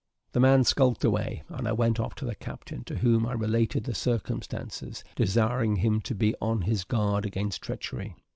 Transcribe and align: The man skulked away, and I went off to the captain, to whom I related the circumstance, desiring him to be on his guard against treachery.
The 0.31 0.39
man 0.39 0.63
skulked 0.63 1.03
away, 1.03 1.43
and 1.47 1.67
I 1.67 1.73
went 1.73 1.99
off 1.99 2.15
to 2.15 2.25
the 2.25 2.33
captain, 2.33 2.83
to 2.85 2.95
whom 2.97 3.23
I 3.27 3.33
related 3.33 3.83
the 3.83 3.93
circumstance, 3.93 5.03
desiring 5.15 5.75
him 5.75 6.01
to 6.01 6.15
be 6.15 6.33
on 6.41 6.61
his 6.63 6.83
guard 6.83 7.23
against 7.23 7.61
treachery. 7.61 8.15